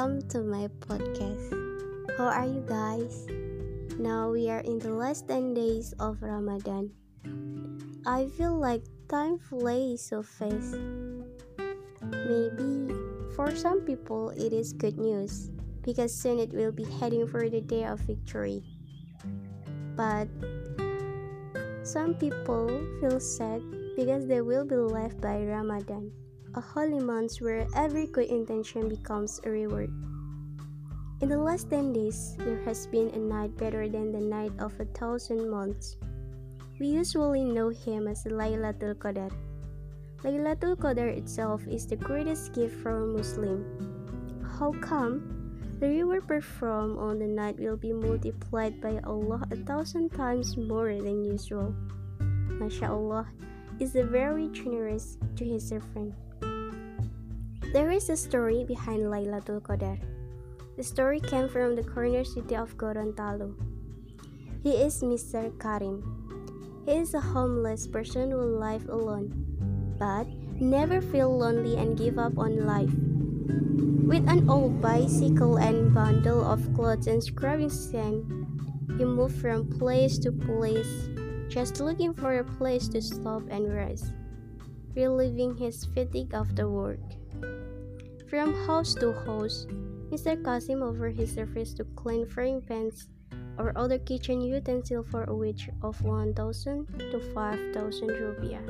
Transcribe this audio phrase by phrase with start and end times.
[0.00, 1.52] welcome to my podcast.
[2.16, 3.28] How are you guys?
[4.00, 6.88] Now we are in the last 10 days of Ramadan.
[8.08, 8.80] I feel like
[9.12, 10.80] time flies so fast.
[12.00, 12.96] Maybe
[13.36, 15.52] for some people it is good news
[15.84, 18.64] because soon it will be heading for the day of victory.
[20.00, 20.32] But
[21.84, 22.72] some people
[23.04, 23.60] feel sad
[24.00, 26.08] because they will be left by Ramadan
[26.54, 29.90] a holy month where every good intention becomes a reward.
[31.20, 34.72] In the last 10 days, there has been a night better than the night of
[34.80, 35.96] a thousand months.
[36.80, 39.30] We usually know him as Laylatul Qadar.
[40.24, 43.62] Laylatul Qadar itself is the greatest gift for a Muslim.
[44.58, 45.22] How come?
[45.78, 50.92] The reward performed on the night will be multiplied by Allah a thousand times more
[50.92, 51.74] than usual.
[52.58, 53.26] MashaAllah
[53.78, 56.12] is very generous to his servant.
[57.70, 59.94] There is a story behind Laylatul Qadar.
[60.74, 63.54] The story came from the corner city of Gorontalo.
[64.66, 65.54] He is Mr.
[65.62, 66.02] Karim.
[66.82, 69.30] He is a homeless person who lives alone,
[70.02, 70.26] but
[70.58, 72.90] never feel lonely and give up on life.
[74.02, 78.26] With an old bicycle and bundle of clothes and scrubbing sand,
[78.98, 81.06] he moved from place to place,
[81.46, 84.10] just looking for a place to stop and rest,
[84.98, 87.19] relieving his fatigue after work.
[88.28, 89.66] From house to house,
[90.10, 90.38] Mr.
[90.42, 93.08] Kasim offered his service to clean frying pans
[93.58, 96.34] or other kitchen utensils for a wage of 1,000
[96.98, 98.64] to 5,000 rupiah.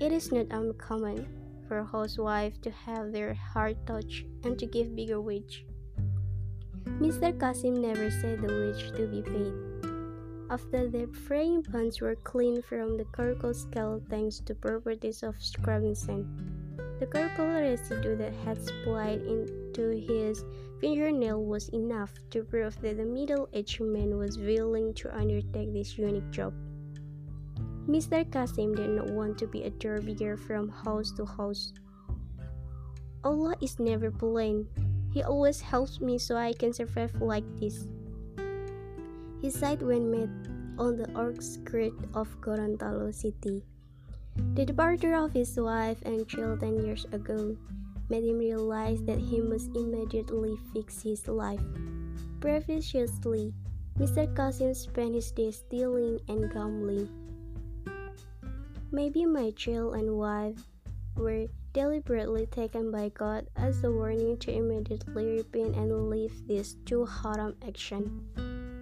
[0.00, 1.26] It is not uncommon
[1.66, 5.64] for a housewife to have their heart touched and to give bigger wage.
[7.00, 7.38] Mr.
[7.38, 9.52] Kasim never said the wage to be paid.
[10.48, 15.96] After the frying pans were cleaned from the charcoal scale thanks to properties of scrubbing
[15.96, 16.26] sand,
[16.98, 20.44] the charcoal residue that had split into his
[20.80, 26.30] fingernail was enough to prove that the middle-aged man was willing to undertake this unique
[26.30, 26.54] job.
[27.88, 28.24] Mr.
[28.32, 31.72] Kasim did not want to be a beggar from house to house.
[33.22, 34.66] Allah is never plain.
[35.12, 37.88] He always helps me so I can survive like this.
[39.40, 40.28] He sighed when met
[40.78, 43.64] on the outskirts of Gorontalo city.
[44.54, 47.56] The departure of his wife and children years ago
[48.08, 51.60] made him realize that he must immediately fix his life.
[52.40, 53.52] Previously,
[53.98, 54.28] Mr.
[54.36, 57.08] Kasim spent his days stealing and gambling.
[58.92, 60.60] Maybe my child and wife
[61.16, 67.04] were deliberately taken by God as a warning to immediately repent and leave this too
[67.04, 68.24] haram action,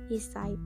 [0.09, 0.59] he sighed.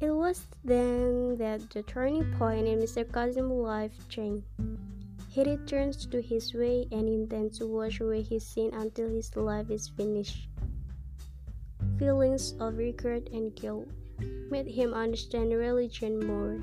[0.00, 3.02] It was then that the turning point in Mr.
[3.02, 4.46] Kasim's life changed.
[5.28, 9.70] He returns to his way and intends to wash away his sin until his life
[9.70, 10.46] is finished.
[11.98, 13.88] Feelings of regret and guilt
[14.50, 16.62] made him understand religion more.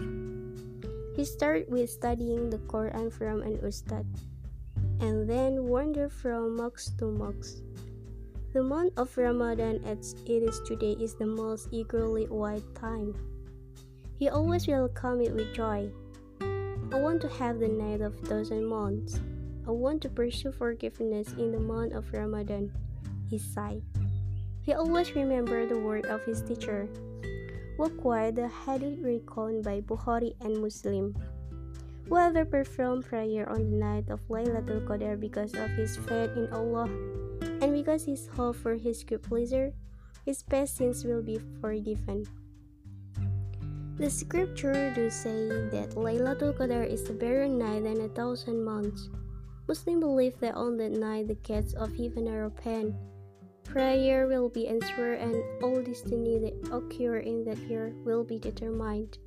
[1.20, 4.08] He started with studying the Quran from an ustad,
[5.04, 7.60] and then wandered from mosque to mosque.
[8.56, 13.12] The month of Ramadan as it is today is the most eagerly awaited time.
[14.16, 15.92] He always welcomed it with joy.
[16.40, 19.20] I want to have the night of thousand months.
[19.68, 22.72] I want to pursue forgiveness in the month of Ramadan,
[23.28, 23.84] he sighed.
[24.64, 26.88] He always remembered the word of his teacher.
[27.76, 31.14] Waqwa the hadith reckoned by Bukhari and Muslim.
[32.08, 36.88] Whoever performed prayer on the night of Laylatul Qadr because of his faith in Allah
[37.66, 39.74] and because his hope for his good pleasure,
[40.24, 42.22] his past sins will be forgiven.
[43.98, 49.10] The scripture do say that Laylatul Qadr is a better night than a thousand months.
[49.68, 52.94] Muslims believe that on that night the gates of heaven are open.
[53.64, 55.34] Prayer will be answered and
[55.64, 59.18] all destiny that occur in that year will be determined.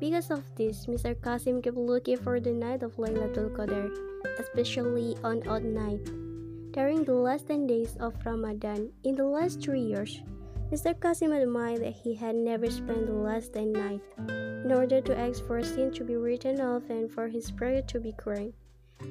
[0.00, 1.14] Because of this, Mr.
[1.22, 3.86] Kasim kept looking for the night of Laylatul Qadr,
[4.42, 6.25] especially on odd night.
[6.76, 10.20] During the last 10 days of Ramadan, in the last three years,
[10.70, 10.92] Mr.
[10.92, 15.40] Kasim admitted that he had never spent the last 10 night in order to ask
[15.46, 18.52] for a sin to be written off and for his prayer to be granted.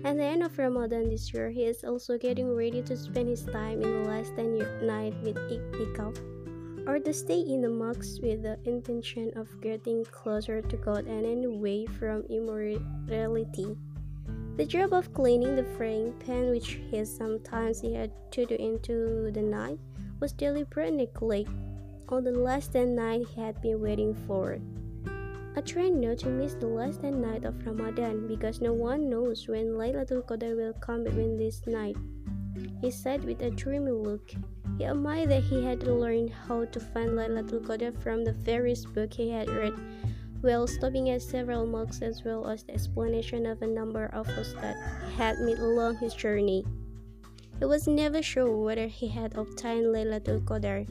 [0.03, 3.41] At the end of Ramadan this year, he is also getting ready to spend his
[3.41, 6.21] time in the last 10 night with iktikaf,
[6.85, 11.43] or to stay in the mosque with the intention of getting closer to God and
[11.43, 13.73] away from immorality.
[14.55, 19.41] The job of cleaning the frying pan, which he sometimes had to do into the
[19.41, 19.79] night,
[20.21, 21.49] was deliberate neglect
[22.07, 24.59] on the last ten night he had been waiting for.
[25.57, 29.45] I try not to miss the last ten night of Ramadan because no one knows
[29.47, 31.97] when Laylatul Qadr will come between this night.
[32.79, 34.31] he said with a dreamy look.
[34.77, 39.17] He admired that he had learned how to find Laylatul Qadr from the various books
[39.17, 39.73] he had read,
[40.41, 44.75] while stopping at several mosques as well as the explanation of a number of that
[45.17, 46.65] had met along his journey.
[47.59, 50.85] He was never sure whether he had obtained Laylatul Qadr,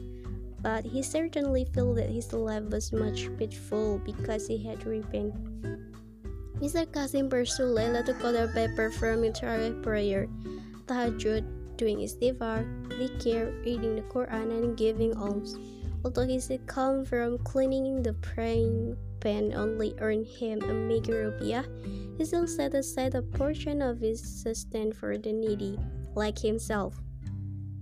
[0.61, 5.37] but he certainly felt that his life was much peaceful because he had repented.
[6.57, 6.87] Mr.
[6.87, 10.27] Qasim pursued Laylatul Qadr by performing Tarawih prayer,
[10.87, 11.45] tahajjud,
[11.77, 15.59] doing istighfar, dhikr, reading the Quran, and giving alms.
[16.03, 21.65] Although his come from cleaning the praying pen only earned him a meager rupiah,
[22.15, 25.79] he still set aside a portion of his sustenance for the needy
[26.13, 27.01] like himself.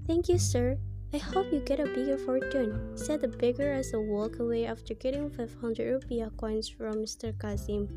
[0.07, 0.78] Thank you, sir.
[1.12, 4.94] I hope you get a bigger fortune, said the beggar as he walked away after
[4.94, 7.38] getting 500 rupiah coins from Mr.
[7.38, 7.92] Kazim.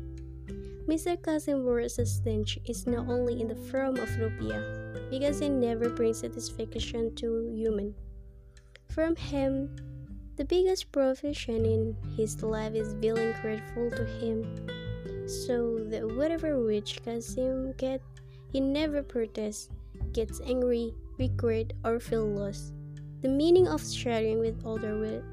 [0.85, 1.15] Mr.
[1.15, 7.15] Qasim's assistance is not only in the form of rupiah, because it never brings satisfaction
[7.15, 7.95] to human.
[8.91, 9.73] From him,
[10.37, 14.45] the biggest profession in his life is being grateful to him,
[15.27, 18.01] so that whatever which Qasim get,
[18.53, 19.69] he never protests
[20.13, 22.71] gets angry, regret, or feel lost.
[23.21, 25.23] The meaning of sharing with others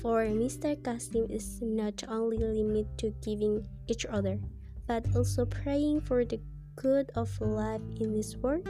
[0.00, 0.74] for Mr.
[0.80, 4.40] Qasim is not only limited to giving each other,
[4.86, 6.40] but also praying for the
[6.76, 8.66] good of life in this world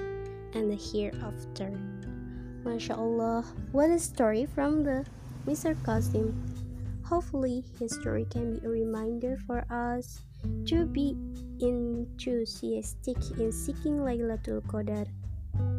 [0.55, 1.70] and the hereafter.
[2.64, 5.05] MashaAllah, what a story from the
[5.46, 5.75] Mr.
[5.82, 6.32] Qasim.
[7.05, 10.25] Hopefully, his story can be a reminder for us
[10.67, 11.17] to be
[11.61, 15.06] enthusiastic in seeking Laylatul Qadar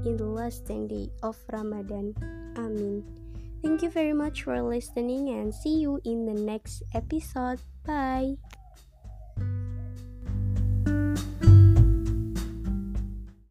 [0.06, 2.14] in the last 10 day of Ramadan.
[2.58, 3.04] Amin.
[3.62, 7.60] Thank you very much for listening and see you in the next episode.
[7.86, 8.38] Bye.